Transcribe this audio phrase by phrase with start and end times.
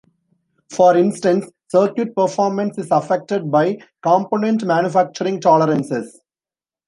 [0.71, 6.19] For instance, circuit performance is affected by component manufacturing tolerances.